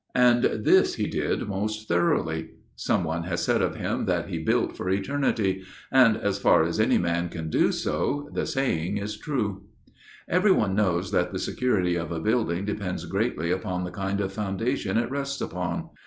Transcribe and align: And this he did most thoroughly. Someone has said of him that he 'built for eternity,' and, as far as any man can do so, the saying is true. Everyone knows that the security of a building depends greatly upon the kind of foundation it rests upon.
And 0.15 0.43
this 0.65 0.95
he 0.95 1.05
did 1.05 1.47
most 1.47 1.87
thoroughly. 1.87 2.55
Someone 2.75 3.21
has 3.25 3.43
said 3.43 3.61
of 3.61 3.75
him 3.75 4.05
that 4.05 4.29
he 4.29 4.39
'built 4.39 4.75
for 4.75 4.89
eternity,' 4.89 5.63
and, 5.91 6.17
as 6.17 6.39
far 6.39 6.63
as 6.63 6.79
any 6.79 6.97
man 6.97 7.29
can 7.29 7.51
do 7.51 7.71
so, 7.71 8.27
the 8.33 8.47
saying 8.47 8.97
is 8.97 9.15
true. 9.19 9.61
Everyone 10.27 10.73
knows 10.73 11.11
that 11.11 11.31
the 11.31 11.37
security 11.37 11.97
of 11.97 12.11
a 12.11 12.19
building 12.19 12.65
depends 12.65 13.05
greatly 13.05 13.51
upon 13.51 13.83
the 13.83 13.91
kind 13.91 14.19
of 14.21 14.33
foundation 14.33 14.97
it 14.97 15.11
rests 15.11 15.39
upon. 15.39 15.89